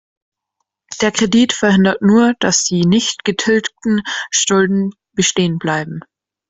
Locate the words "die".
2.63-2.87